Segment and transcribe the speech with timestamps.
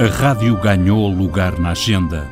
[0.00, 2.26] A rádio ganhou lugar na agenda.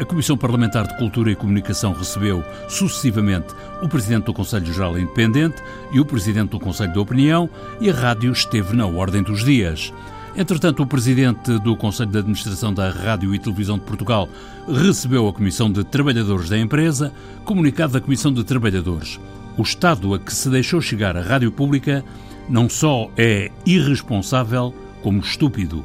[0.00, 3.48] A Comissão Parlamentar de Cultura e Comunicação recebeu, sucessivamente,
[3.82, 5.62] o Presidente do Conselho Geral Independente
[5.92, 7.46] e o Presidente do Conselho de Opinião,
[7.78, 9.92] e a rádio esteve na ordem dos dias.
[10.34, 14.26] Entretanto, o Presidente do Conselho de Administração da Rádio e Televisão de Portugal
[14.66, 17.12] recebeu a Comissão de Trabalhadores da empresa,
[17.44, 19.20] comunicado da Comissão de Trabalhadores.
[19.58, 22.02] O Estado a que se deixou chegar a rádio pública
[22.48, 25.84] não só é irresponsável, como estúpido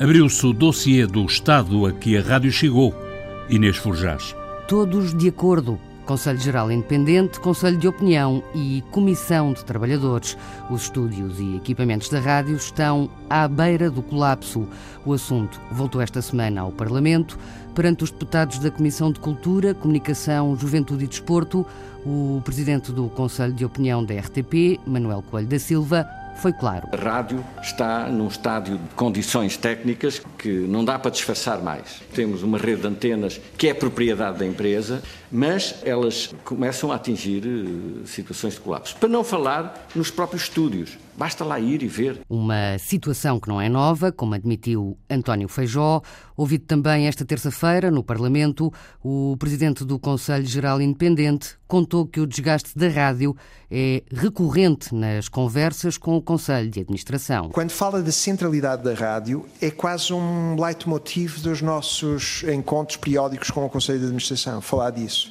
[0.00, 2.94] abriu-se o dossiê do Estado a que a rádio chegou.
[3.50, 4.34] Inês Forjás.
[4.66, 5.78] Todos de acordo.
[6.06, 10.36] Conselho Geral Independente, Conselho de Opinião e Comissão de Trabalhadores.
[10.70, 14.66] Os estúdios e equipamentos da rádio estão à beira do colapso.
[15.04, 17.38] O assunto voltou esta semana ao Parlamento.
[17.74, 21.64] Perante os deputados da Comissão de Cultura, Comunicação, Juventude e Desporto,
[22.04, 26.88] o presidente do Conselho de Opinião da RTP, Manuel Coelho da Silva, foi claro.
[26.92, 32.00] A rádio está num estádio de condições técnicas que não dá para disfarçar mais.
[32.14, 37.42] Temos uma rede de antenas que é propriedade da empresa, mas elas começam a atingir
[37.46, 38.96] eh, situações de colapso.
[38.96, 40.98] Para não falar nos próprios estúdios.
[41.20, 42.22] Basta lá ir e ver.
[42.30, 46.00] Uma situação que não é nova, como admitiu António Feijó.
[46.34, 48.72] Ouvido também esta terça-feira no Parlamento,
[49.04, 53.36] o presidente do Conselho Geral Independente contou que o desgaste da rádio
[53.70, 57.50] é recorrente nas conversas com o Conselho de Administração.
[57.50, 63.64] Quando fala da centralidade da rádio, é quase um leitmotiv dos nossos encontros periódicos com
[63.64, 65.30] o Conselho de Administração, falar disso.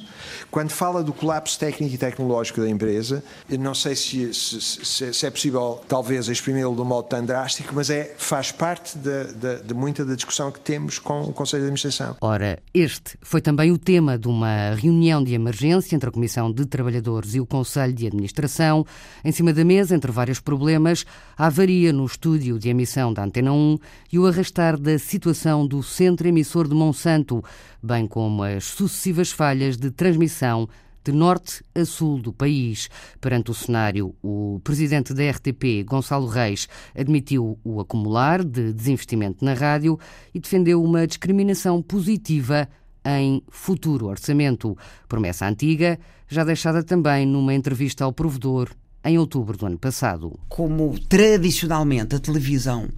[0.50, 3.22] Quando fala do colapso técnico e tecnológico da empresa,
[3.58, 7.90] não sei se, se, se é possível talvez exprimi-lo de um modo tão drástico, mas
[7.90, 11.66] é, faz parte de, de, de, muita da discussão que temos com o Conselho de
[11.66, 12.16] Administração.
[12.20, 16.66] Ora, este foi também o tema de uma reunião de emergência entre a Comissão de
[16.66, 18.86] Trabalhadores e o Conselho de Administração.
[19.24, 21.04] Em cima da mesa, entre vários problemas,
[21.36, 23.78] a avaria no estúdio de emissão da Antena 1
[24.12, 27.42] e o arrastar da situação do centro emissor de Monsanto,
[27.82, 30.68] bem como as sucessivas falhas de transmissão
[31.04, 32.88] de norte a sul do país.
[33.20, 39.54] Perante o cenário, o presidente da RTP, Gonçalo Reis, admitiu o acumular de desinvestimento na
[39.54, 39.98] rádio
[40.34, 42.68] e defendeu uma discriminação positiva
[43.04, 44.76] em futuro orçamento.
[45.08, 48.70] Promessa antiga, já deixada também numa entrevista ao provedor
[49.04, 50.38] em outubro do ano passado.
[50.48, 52.88] Como tradicionalmente a televisão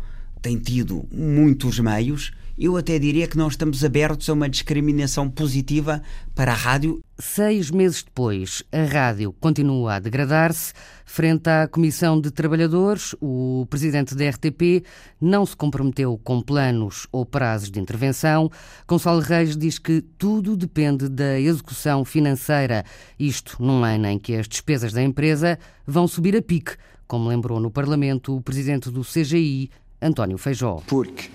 [0.40, 6.02] tem tido muitos meios, eu até diria que não estamos abertos a uma discriminação positiva
[6.34, 7.00] para a rádio.
[7.18, 10.72] Seis meses depois, a rádio continua a degradar-se.
[11.04, 14.84] Frente à Comissão de Trabalhadores, o presidente da RTP
[15.20, 18.50] não se comprometeu com planos ou prazos de intervenção.
[18.86, 22.84] Gonçalo Reis diz que tudo depende da execução financeira.
[23.19, 26.76] Isto num ano em que as despesas da empresa vão subir a pique,
[27.06, 29.70] como lembrou no Parlamento o presidente do CGI,
[30.00, 30.82] António Feijó.
[30.86, 31.28] Porque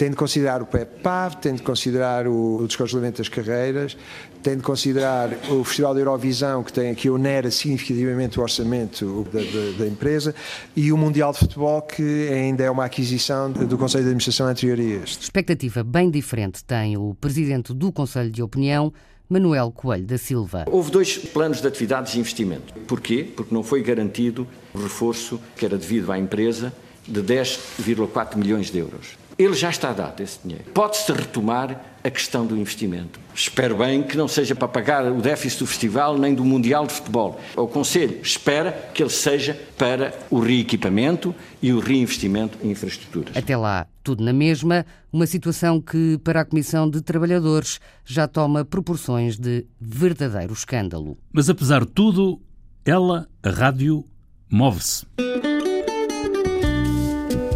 [0.00, 3.98] tem de considerar o PEP-PAV, tem de considerar o, descongelamento das carreiras,
[4.42, 9.40] tem de considerar o Festival da Eurovisão, que, tem, que onera significativamente o orçamento da,
[9.40, 10.34] da, da, empresa,
[10.74, 14.78] e o Mundial de Futebol, que ainda é uma aquisição do Conselho de Administração anterior
[14.78, 15.24] a este.
[15.24, 18.90] Expectativa bem diferente tem o Presidente do Conselho de Opinião,
[19.28, 20.64] Manuel Coelho da Silva.
[20.66, 22.72] Houve dois planos de atividades de investimento.
[22.86, 23.22] Porquê?
[23.36, 26.72] Porque não foi garantido o reforço que era devido à empresa
[27.06, 29.20] de 10,4 milhões de euros.
[29.40, 30.64] Ele já está dado, esse dinheiro.
[30.74, 33.18] Pode-se retomar a questão do investimento.
[33.34, 36.92] Espero bem que não seja para pagar o déficit do festival nem do Mundial de
[36.92, 37.40] Futebol.
[37.56, 43.34] O Conselho espera que ele seja para o reequipamento e o reinvestimento em infraestruturas.
[43.34, 48.62] Até lá, tudo na mesma, uma situação que, para a Comissão de Trabalhadores, já toma
[48.62, 51.16] proporções de verdadeiro escândalo.
[51.32, 52.38] Mas apesar de tudo,
[52.84, 54.04] ela, a rádio,
[54.50, 55.06] move-se.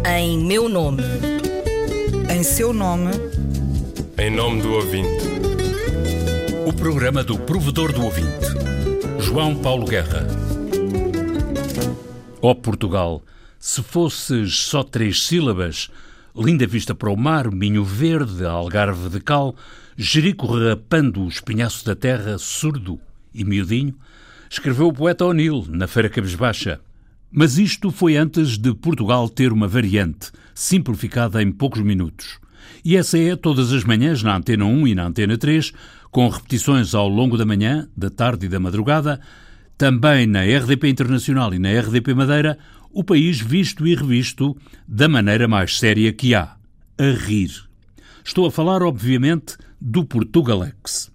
[0.03, 1.34] Em meu nome.
[2.29, 3.11] Em seu nome.
[4.17, 5.25] Em nome do ouvinte.
[6.65, 8.47] O programa do provedor do ouvinte.
[9.19, 10.25] João Paulo Guerra.
[12.41, 13.21] Ó oh Portugal,
[13.59, 15.89] se fosses só três sílabas,
[16.35, 19.55] linda vista para o mar, Minho Verde, Algarve de Cal,
[19.95, 22.99] Jerico rapando o espinhaço da terra, surdo
[23.33, 23.95] e miudinho,
[24.49, 26.79] escreveu o poeta O'Neill na Feira Cabesbaixa.
[27.31, 32.39] Mas isto foi antes de Portugal ter uma variante, simplificada em poucos minutos.
[32.83, 35.73] E essa é todas as manhãs na Antena 1 e na Antena 3,
[36.11, 39.19] com repetições ao longo da manhã, da tarde e da madrugada,
[39.77, 42.57] também na RDP Internacional e na RDP Madeira,
[42.91, 44.55] o país visto e revisto
[44.87, 46.55] da maneira mais séria que há,
[46.97, 47.51] a rir.
[48.23, 51.11] Estou a falar, obviamente, do Portugalex.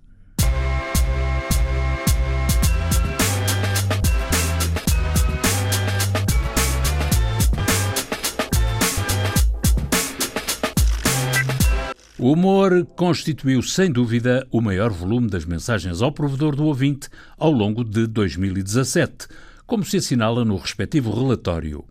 [12.23, 17.09] O humor constituiu, sem dúvida, o maior volume das mensagens ao provedor do ouvinte
[17.39, 19.27] ao longo de 2017,
[19.67, 21.83] como se assinala no respectivo relatório.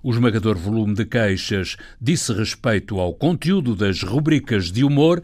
[0.00, 5.20] O esmagador volume de queixas disse respeito ao conteúdo das rubricas de humor,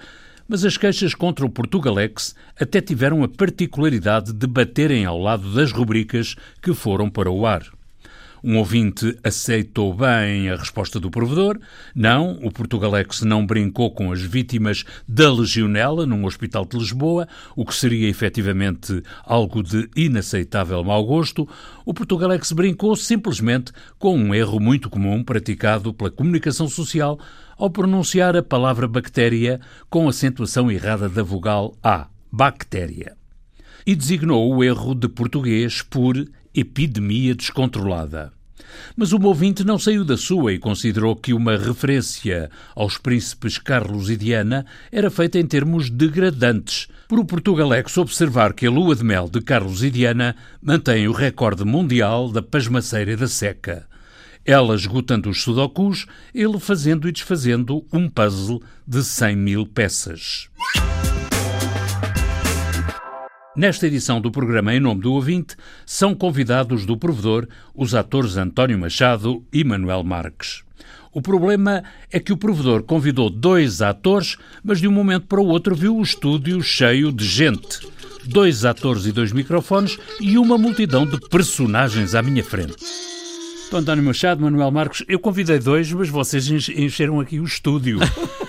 [0.49, 5.71] mas as queixas contra o Portugalex até tiveram a particularidade de baterem ao lado das
[5.71, 7.63] rubricas que foram para o ar.
[8.43, 11.59] Um ouvinte aceitou bem a resposta do provedor.
[11.95, 17.65] Não, o Portugalex não brincou com as vítimas da legionela num hospital de Lisboa, o
[17.65, 21.49] que seria efetivamente algo de inaceitável mau gosto.
[21.85, 27.19] O Portugalex brincou simplesmente com um erro muito comum praticado pela comunicação social
[27.59, 29.61] ao pronunciar a palavra bactéria
[29.91, 33.20] com acentuação errada da vogal A, bactéria.
[33.87, 36.17] E designou o erro de português por
[36.55, 38.33] epidemia descontrolada.
[38.97, 44.11] Mas o ouvinte não saiu da sua e considerou que uma referência aos príncipes Carlos
[44.11, 49.05] e Diana era feita em termos degradantes, por o Portugalex observar que a lua de
[49.05, 53.87] mel de Carlos e Diana mantém o recorde mundial da pasmaceira da seca.
[54.45, 60.50] Ela esgotando os sudokus, ele fazendo e desfazendo um puzzle de 100 mil peças.
[63.61, 65.55] Nesta edição do programa Em Nome do Ouvinte,
[65.85, 70.63] são convidados do provedor os atores António Machado e Manuel Marques.
[71.13, 75.47] O problema é que o provedor convidou dois atores, mas de um momento para o
[75.47, 77.87] outro viu o estúdio cheio de gente.
[78.25, 82.83] Dois atores e dois microfones e uma multidão de personagens à minha frente.
[83.69, 87.99] Então, António Machado, Manuel Marcos, eu convidei dois, mas vocês encheram aqui o estúdio.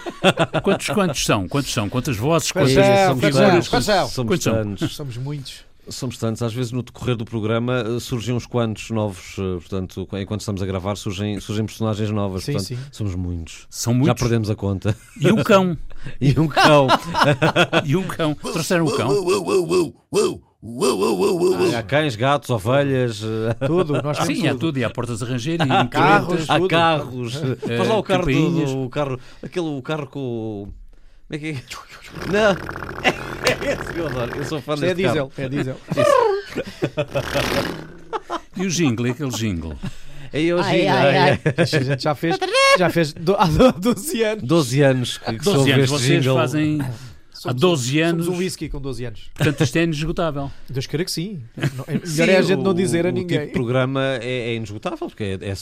[0.63, 1.47] quantos, quantos são?
[1.47, 1.89] Quantos são?
[1.89, 2.51] Quantas vozes?
[2.51, 2.71] Quantas
[3.19, 3.67] figuras?
[4.11, 4.95] Somos tantos.
[4.95, 5.70] Somos muitos.
[5.89, 6.41] Somos tantos.
[6.43, 9.35] Às vezes, no decorrer do programa, eh, surgem uns quantos novos.
[9.39, 12.43] Eh, portanto, enquanto estamos a gravar, surgem, surgem personagens novas.
[12.43, 12.79] Sim, portanto, sim.
[12.91, 13.67] somos muitos.
[13.69, 14.07] São muitos.
[14.09, 14.95] Já perdemos a conta.
[15.19, 15.77] E um cão.
[16.21, 16.87] e um cão.
[17.83, 18.33] e um cão.
[18.35, 19.09] Trouxeram o cão.
[21.75, 23.21] Há cães, gatos, ovelhas.
[23.23, 23.93] eh, Tudo.
[24.03, 24.59] Nós temos Sim, há tudo.
[24.59, 24.77] tudo.
[24.79, 26.49] E há portas a ranger e Há carros.
[26.49, 26.67] Há tudo.
[26.69, 27.33] carros.
[27.35, 29.19] Faz lá o carro do- o carro.
[29.41, 30.67] Aquele o carro com.
[31.31, 31.53] É que é?
[32.31, 32.51] Não!
[33.03, 34.35] É esse que eu adoro.
[34.35, 35.31] Eu sou fã Isto é desse carro.
[35.35, 35.45] diesel.
[35.45, 35.77] É diesel.
[38.57, 39.75] E o jingle, e aquele jingle.
[40.33, 40.69] É hoje.
[40.69, 41.39] Ai, ai, ai.
[41.57, 42.37] A gente já fez,
[42.77, 44.43] já fez do, há 12 anos.
[44.43, 45.83] 12 anos que, que 12 soube anos.
[45.83, 46.35] este Vocês jingle.
[46.37, 46.91] fazem há
[47.33, 48.25] Somos 12 um- anos.
[48.25, 49.31] Somos um whisky com 12 anos.
[49.33, 50.51] Portanto, isto é inesgotável.
[50.69, 51.41] Deus queira que sim.
[51.75, 53.37] Não- é Melhor é a gente não o- dizer a o ninguém.
[53.39, 55.55] tipo de programa é, é inesgotável, porque é, é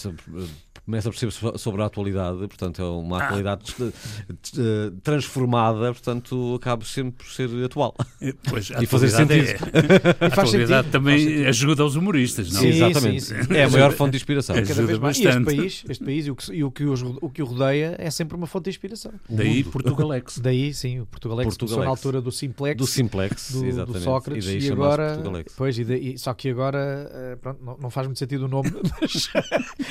[0.90, 3.26] começa a perceber so- sobre a atualidade, portanto é uma Ah.
[3.26, 7.94] atualidade eh, transformada, portanto acaba sempre por ser atual.
[8.22, 9.70] Eh, Pois, a E fazer atualidade sentido.
[9.72, 11.48] É, a E faz atualidade sentido, também faz sentido.
[11.48, 12.62] ajuda os humoristas, não?
[12.62, 13.22] Sim, Exatamente.
[13.22, 13.54] sim, sim.
[13.54, 14.56] É a maior fonte de inspiração.
[14.56, 14.62] É.
[14.62, 15.18] Cada ajuda vez mais.
[15.18, 15.46] E este bastante.
[15.58, 18.10] país, este país e, o que, e o, que os, o que o rodeia é
[18.10, 19.12] sempre uma fonte de inspiração.
[19.30, 20.40] Daí Portugalex.
[20.42, 21.84] Daí, sim, o Portugalex, Portugalex.
[21.86, 22.78] na altura do Simplex.
[22.78, 24.00] Do Simplex, do, do.
[24.00, 25.54] Sócrates e daí e, agora Portugalex.
[25.56, 28.72] pois e daí, só que agora eh, pronto, não, não faz muito sentido o nome
[29.02, 29.30] mas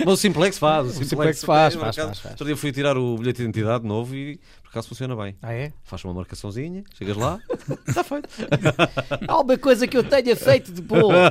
[0.01, 0.88] Mas o Simplex faz.
[0.89, 2.33] O Simplex, Simplex faz, faz, faz, faz.
[2.33, 5.37] Outro dia fui tirar o bilhete de identidade novo e por acaso funciona bem.
[5.43, 7.39] ah é Faz uma marcaçãozinha, chegas lá,
[7.87, 8.29] está feito.
[9.27, 11.31] há uma coisa que eu tenha feito de boa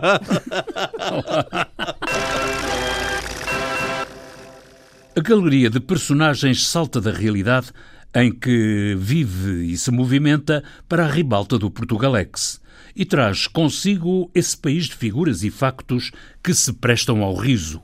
[5.15, 7.71] A galeria de personagens salta da realidade
[8.13, 12.61] em que vive e se movimenta para a ribalta do Portugalex
[12.95, 16.11] e traz consigo esse país de figuras e factos
[16.43, 17.81] que se prestam ao riso.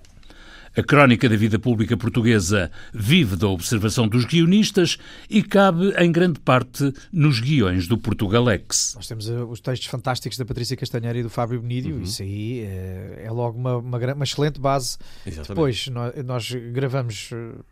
[0.75, 4.97] A crónica da vida pública portuguesa vive da observação dos guionistas
[5.29, 8.93] e cabe em grande parte nos guiões do Portugalex.
[8.95, 12.61] nós temos eh, os textos fantásticos da Patrícia Castanheira e do Fábio Benídio isso aí
[12.61, 15.49] eh, é logo uma, uma, uma excelente base Exatamente.
[15.49, 17.29] depois nós, nós gravamos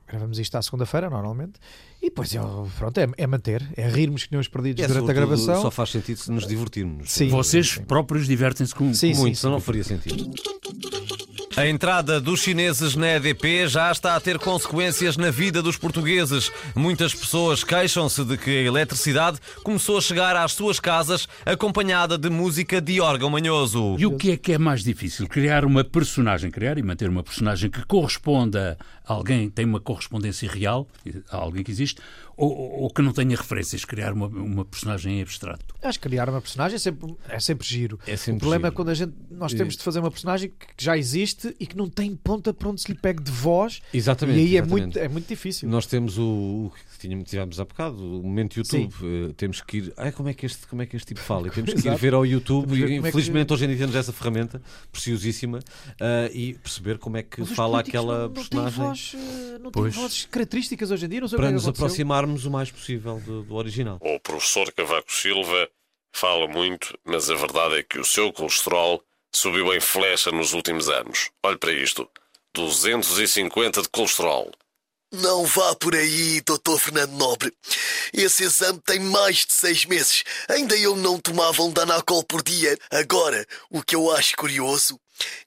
[0.08, 1.54] gravamos isto à segunda-feira normalmente
[2.04, 5.10] e depois eu, pronto é, é manter é rirmos que nem os perdidos é, durante
[5.10, 7.12] a gravação Só faz sentido se nos divertirmos.
[7.12, 7.30] Sim.
[7.30, 10.32] Vocês próprios divertem-se com, Sim, Muito, sim, senão não faria sentido.
[11.62, 16.52] A entrada dos chineses na EDP já está a ter consequências na vida dos portugueses.
[16.76, 22.32] Muitas pessoas queixam-se de que a eletricidade começou a chegar às suas casas acompanhada de
[22.32, 23.96] música de órgão manhoso.
[24.00, 25.28] E o que é que é mais difícil?
[25.28, 28.76] Criar uma personagem, criar e manter uma personagem que corresponda
[29.12, 30.88] alguém, tem uma correspondência real,
[31.30, 32.02] a alguém que existe,
[32.38, 35.76] ou, ou que não tenha referências, criar uma, uma personagem em abstrato.
[35.84, 38.00] Acho que criar uma personagem é sempre, é sempre giro.
[38.08, 38.74] É sempre o problema giro.
[38.74, 41.78] é quando a gente, nós temos de fazer uma personagem que já existe e que
[41.78, 43.82] não tem ponta para onde se lhe pegue de voz.
[43.94, 44.40] Exatamente.
[44.40, 44.82] e aí é exatamente.
[44.82, 45.70] muito, é muito difícil.
[45.70, 48.94] Nós temos o, o que tínhamos, tivemos há bocado, o momento YouTube.
[49.04, 49.94] Eh, temos que ir.
[49.98, 51.48] Ai, como é que este, como é que este tipo fala?
[51.48, 52.74] E temos que ir ver ao YouTube.
[52.76, 55.60] E, como é que- infelizmente, hoje em dia temos essa ferramenta preciosíssima
[56.00, 59.01] eh, e perceber como é que Mas fala aquela não, não têm personagem.
[59.02, 61.22] Voz, eh, não tem vozes características hoje em dia.
[61.22, 61.86] Não sei Para o que é nos que aconteceu.
[61.86, 63.98] aproximarmos o mais possível do, do original.
[64.02, 65.70] O professor Cavaco Silva
[66.14, 69.04] fala muito, mas a verdade é que o seu colesterol
[69.34, 71.30] subiu em flecha nos últimos anos.
[71.44, 72.08] Olhe para isto:
[72.54, 74.52] 250 de colesterol.
[75.14, 77.54] Não vá por aí, doutor Fernando Nobre.
[78.14, 80.24] Esse exame tem mais de seis meses.
[80.48, 82.78] Ainda eu não tomava um Danacol por dia.
[82.90, 84.98] Agora, o que eu acho curioso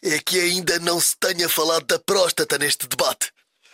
[0.03, 3.33] é que ainda não se tenha falado da próstata neste debate.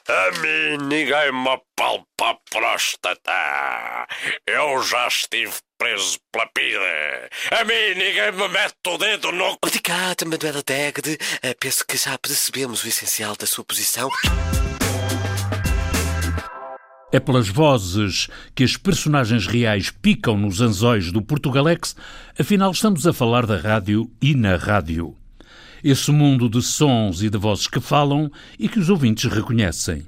[0.09, 4.07] A mim ninguém me apalpa a próstata.
[4.47, 7.29] Eu já estive preso pela pira.
[7.51, 9.57] A mim ninguém me mete o dedo no...
[9.65, 11.19] Obrigado, Manuela Degde.
[11.43, 14.11] Eh, Penso que já percebemos o essencial da sua posição.
[17.13, 21.97] É pelas vozes que as personagens reais picam nos anzóis do Portugalex,
[22.39, 25.20] afinal estamos a falar da rádio e na rádio.
[25.83, 30.07] Esse mundo de sons e de vozes que falam e que os ouvintes reconhecem.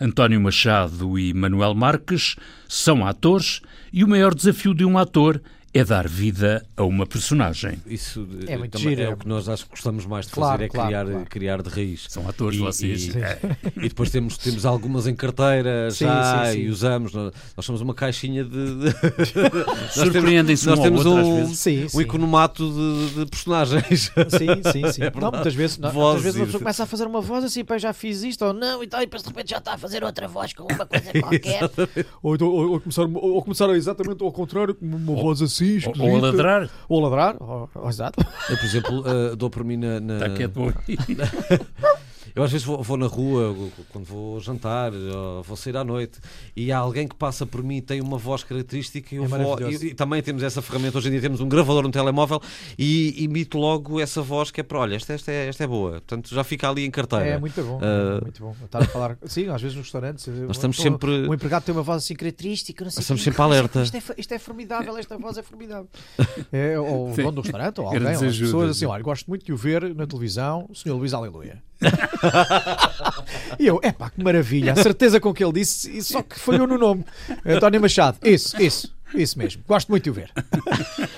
[0.00, 2.34] António Machado e Manuel Marques
[2.68, 3.60] são atores
[3.92, 5.40] e o maior desafio de um ator
[5.74, 7.78] é dar vida a uma personagem.
[7.86, 9.08] Isso É muito também giro, é é.
[9.14, 11.26] o que nós acho que gostamos mais de fazer, Claro, é claro, criar, claro.
[11.30, 12.06] criar de raiz.
[12.10, 13.06] São atores e, vocês.
[13.14, 13.38] E, É.
[13.76, 16.58] e depois temos, temos algumas em carteira Sim, já sim, sim.
[16.60, 17.14] e usamos.
[17.14, 18.50] Nós, nós somos uma caixinha de.
[18.50, 18.84] de...
[19.66, 21.54] nós Surpreendem-se temos, um nós temos um.
[21.54, 24.10] Sim, um economato de, de personagens.
[24.28, 25.02] Sim, sim, sim.
[25.12, 27.64] É não, muitas vezes, não, muitas vezes uma pessoa começa a fazer uma voz assim,
[27.64, 29.78] pá, já fiz isto ou não, e tal, e depois de repente já está a
[29.78, 31.70] fazer outra voz com uma coisa qualquer.
[32.22, 35.76] Ou, então- ou, ou começar, ou começar exatamente ao contrário, com uma voz assim, Ou,
[35.76, 36.02] esquisita.
[36.04, 36.70] ou a ladrar.
[36.88, 38.24] Ou ladrar, ou, ou- exato.
[38.50, 40.00] Eu, por exemplo, eh, dou por mim na.
[40.00, 40.74] na- Está quieto.
[42.34, 43.54] Eu às vezes vou, vou na rua,
[43.90, 46.18] quando vou jantar, ou vou sair à noite,
[46.56, 49.28] e há alguém que passa por mim e tem uma voz característica, e eu É
[49.28, 52.40] vou, e, e também temos essa ferramenta, hoje em dia temos um gravador no telemóvel
[52.78, 55.92] e imito logo essa voz que é para, olha, esta, esta, é, esta é boa,
[55.92, 57.24] portanto já fica ali em carteira.
[57.26, 58.56] É muito bom, Ah, é muito bom.
[58.64, 60.26] Estar a falar, sim, às vezes nos restaurantes.
[60.26, 63.30] Nós estamos o- sempre- O empregado tem uma voz assim característica, não sei Estamos quê.
[63.30, 63.82] sempre alerta.
[63.82, 65.88] Isto é, isto é formidável, esta voz é formidável.
[66.52, 68.86] É, ou o dono do restaurante, ou alguém, ou as pessoas assim, sim.
[68.86, 70.92] olha, gosto muito de o ver na televisão, o Sr.
[70.92, 71.62] Luís Aleluia.
[73.58, 76.78] E eu, epá, que maravilha, a certeza com que ele disse, só que falhou no
[76.78, 77.04] nome.
[77.44, 80.30] António Machado, isso, isso, isso mesmo, gosto muito de o ver.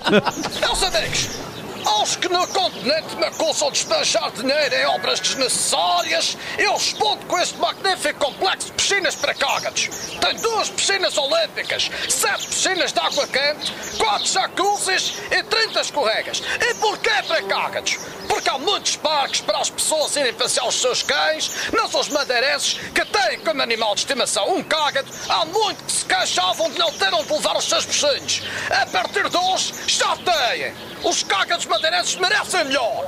[0.03, 7.25] Amigos, aos que no continente me acusam de despachar dinheiro em obras desnecessárias, eu respondo
[7.25, 9.89] com este magnífico complexo de piscinas para cágados.
[10.19, 16.41] Tem duas piscinas olímpicas, sete piscinas de água quente, quatro jacuzzis e 30 escorregas.
[16.59, 17.97] E porquê para cágados?
[18.27, 22.09] Porque há muitos parques para as pessoas irem passear os seus cães, não são os
[22.09, 26.79] madeirenses que têm como animal de estimação um cágado, há muito que se queixavam de
[26.79, 28.41] não ter onde levar os seus bichinhos.
[28.69, 30.94] A partir de hoje, já têm.
[31.05, 33.05] Os cágados madeirenses merecem melhor.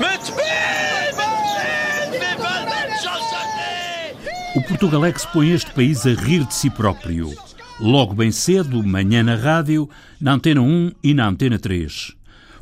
[0.00, 0.44] Muito bem,
[4.56, 7.32] O Portugalex põe este país a rir de si próprio.
[7.78, 12.12] Logo bem cedo, manhã na rádio, na Antena 1 e na Antena 3.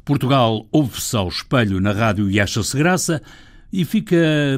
[0.04, 3.22] Portugal ouve-se ao espelho na rádio e acha-se graça
[3.72, 4.16] e fica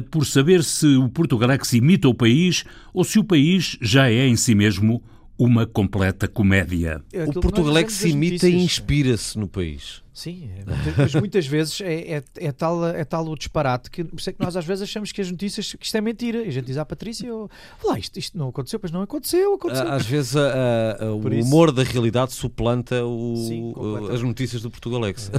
[0.09, 2.63] por saber se o Portugalex imita o país
[2.93, 5.03] ou se o país já é em si mesmo
[5.37, 7.01] uma completa comédia.
[7.11, 10.03] É o que dizemos das imita e inspira-se no país.
[10.13, 10.63] Sim, é,
[10.97, 14.33] mas muitas vezes é, é, é tal, é tal o disparate que por isso é
[14.33, 16.41] que nós às vezes achamos que as notícias que isto é mentira.
[16.41, 17.49] E a gente diz à Patrícia: oh,
[17.83, 19.85] lá, isto, isto não aconteceu, pois não aconteceu, aconteceu.
[19.91, 23.73] Às vezes a- a- o isso- humor da realidade suplanta o- Sim,
[24.13, 25.29] as notícias do Portugalex.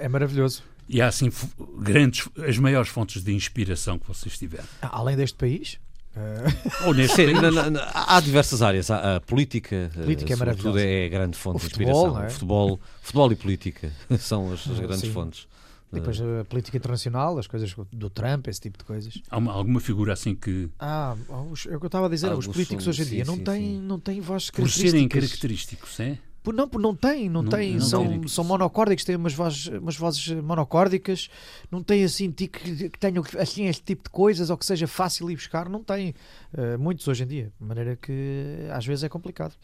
[0.00, 0.64] É, é maravilhoso.
[0.88, 1.30] E há assim
[1.78, 4.64] grandes, as maiores fontes de inspiração que vocês tiveram.
[4.82, 5.78] Além deste país,
[6.86, 7.42] Ou neste Sim, país.
[7.42, 8.90] na- na- na- há diversas áreas.
[8.90, 10.80] Há a política, eh, Política é sobretudo, maravilhosa.
[10.80, 12.14] é grande fonte O de futebol, inspiração.
[12.20, 12.30] não é?
[12.30, 15.12] Futebol, futebol e política são as, as grandes Sim.
[15.12, 15.46] fontes.
[15.92, 19.14] e depois a política internacional, as coisas do Trump, esse tipo de coisas.
[19.30, 21.14] Há uma- alguma figura assim que, Ah,
[21.50, 23.10] os- é o que eu estava a dizer, os Alguns políticos são- hoje em sim,
[23.14, 23.80] dia não sim, têm, sim.
[23.82, 26.18] não têm vozes por serem característicos, é?
[26.46, 28.28] Por- Não, por- não têm, não, Não- têm, não são, têm.
[28.28, 31.28] são monocórdicos, têm umas vozes, umas vozes monocórdicas,
[31.72, 32.46] não têm assim que,
[32.88, 36.14] que tenham assim este tipo de coisas ou que seja fácil ir buscar, não têm.
[36.56, 39.54] Eh, muitos hoje em dia, de maneira que às vezes é complicado.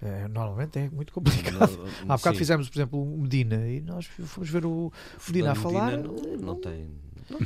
[0.00, 1.78] Eh, normalmente é muito complicado.
[2.08, 2.38] Há bocado Sim.
[2.38, 4.90] fizemos, por exemplo, um Medina e nós fomos ver o
[5.26, 5.98] Medina a falar.
[5.98, 6.88] Medina não, não tem.
[7.28, 7.38] Não.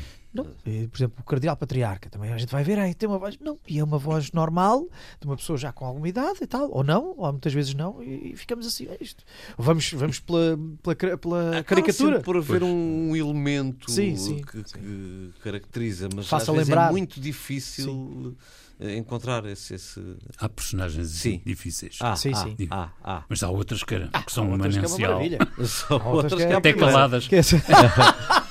[0.64, 3.36] E, por exemplo, o Cardeal Patriarca também a gente vai ver, aí tem uma voz,
[3.40, 4.86] não, e é uma voz normal
[5.20, 8.00] de uma pessoa já com alguma idade e tal, ou não, ou muitas vezes não,
[8.02, 9.24] e, e ficamos assim, é isto.
[9.58, 12.20] Vamos, vamos pela, pela, pela caricatura.
[12.20, 16.88] por haver um elemento Sim, sim, que, que caracteriza, mas Faça às vezes lembrar.
[16.88, 18.36] é muito difícil
[18.78, 19.74] eh, encontrar esse.
[19.74, 20.00] esse...
[20.38, 21.42] Há personagens Sim.
[21.44, 21.98] difíceis.
[22.00, 22.56] Ah, Sim, ah, sim.
[22.70, 23.24] ah, ah.
[23.28, 25.10] Mas há outras que, que são que é uma manancial.
[25.12, 25.38] maravilha.
[25.66, 27.26] São Há outras outras que é- que é Até caladas.
[27.28, 27.40] Que é-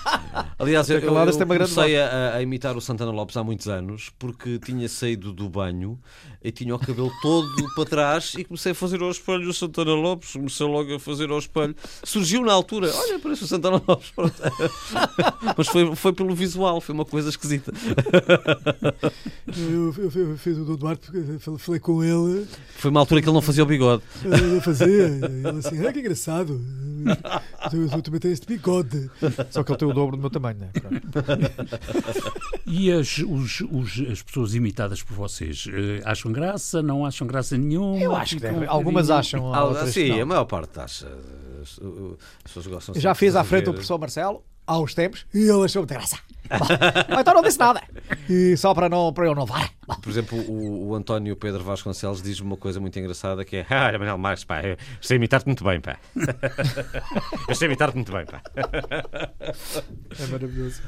[0.59, 4.11] Aliás, eu, eu, eu grande comecei a, a imitar o Santana Lopes há muitos anos
[4.19, 5.97] porque tinha saído do banho
[6.43, 9.93] e tinha o cabelo todo para trás e comecei a fazer ao espelho o Santana
[9.93, 10.33] Lopes.
[10.33, 11.73] Comecei logo a fazer ao espelho.
[12.03, 14.11] Surgiu na altura, olha, parece o Santana Lopes.
[15.57, 17.71] Mas foi, foi pelo visual, foi uma coisa esquisita.
[19.47, 21.07] Eu, eu, eu fiz o do Duarte,
[21.57, 22.45] falei, com ele.
[22.75, 24.03] Foi uma altura que ele não fazia o bigode.
[24.23, 26.59] Ele fazia, ele assim, ah, que engraçado.
[27.69, 29.09] Tu, tu também tens este bigode.
[29.49, 31.07] Só que ele tem o dobro do meu tamanho, Pronto.
[32.71, 36.83] E as, os- os- as pessoas imitadas por vocês eh, acham graça?
[36.83, 37.97] Não acham graça nenhuma?
[37.97, 38.65] Eu acho que deve.
[38.65, 40.21] um Algumas acham, Ah, sim, não.
[40.21, 41.07] a maior parte acha.
[41.61, 45.39] As, as pessoas gostam já fiz à frente o professor Marcelo, há uns tempos, e
[45.49, 46.19] ele achou muita graça.
[47.09, 47.81] Bom, então não disse nada.
[48.29, 49.69] E só para, não, para eu não levar.
[50.01, 53.91] Por exemplo, o, o António Pedro Vasconcelos diz-me uma coisa muito engraçada que é Ah,
[53.93, 55.97] Manuel Marques, pá, eu sei imitar-te muito bem, pá.
[57.47, 58.41] eu sei imitar-te muito bem, pá.
[60.19, 60.81] É maravilhoso.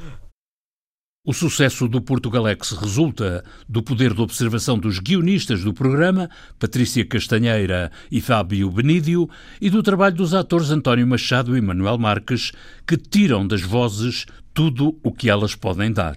[1.23, 7.91] O sucesso do Portugalex resulta do poder de observação dos guionistas do programa, Patrícia Castanheira
[8.11, 9.29] e Fábio Benídio,
[9.61, 12.51] e do trabalho dos atores António Machado e Manuel Marques,
[12.87, 16.15] que tiram das vozes tudo o que elas podem dar.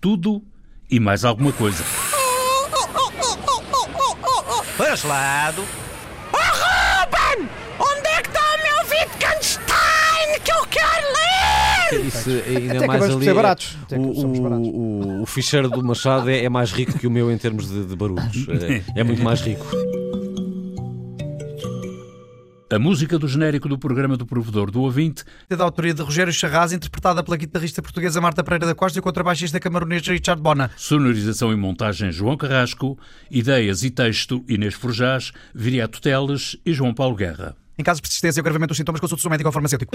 [0.00, 0.40] Tudo
[0.88, 1.82] e mais alguma coisa.
[4.76, 5.83] Para lado.
[12.00, 13.24] Isso ainda Até mais ali.
[13.24, 13.76] ser é- baratos.
[13.82, 14.68] Até o, baratos.
[14.72, 17.84] o- o ficheiro do Machado é, é mais rico que o meu em termos de,
[17.84, 18.46] de barulhos.
[18.94, 19.64] É, é muito mais rico.
[22.72, 26.72] A música do genérico do programa do Provedor do Ouvinte da autoria de Rogério Charraz,
[26.72, 30.70] interpretada pela guitarrista portuguesa Marta Pereira da Costa e o contrabaixista camaronês Richard Bona.
[30.76, 32.98] Sonorização e montagem João Carrasco,
[33.30, 37.54] ideias e texto Inês Forjás, Viriato Teles e João Paulo Guerra.
[37.78, 39.94] Em caso de persistência ou agravamento dos sintomas, consulte o seu médico ou farmacêutico.